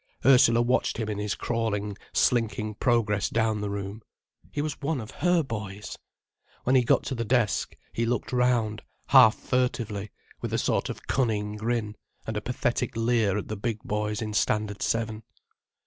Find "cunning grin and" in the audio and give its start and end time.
11.05-12.35